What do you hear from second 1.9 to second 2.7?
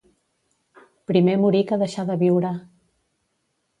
de viure.